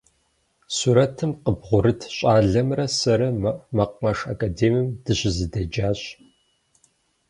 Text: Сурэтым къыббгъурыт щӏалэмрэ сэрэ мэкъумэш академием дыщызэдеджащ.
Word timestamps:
Сурэтым 0.75 1.31
къыббгъурыт 1.43 2.01
щӏалэмрэ 2.15 2.85
сэрэ 2.97 3.29
мэкъумэш 3.75 4.19
академием 4.33 4.87
дыщызэдеджащ. 5.03 5.99